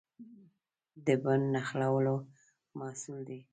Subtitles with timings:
[1.05, 2.15] دین نښلولو
[2.77, 3.39] محصول دی.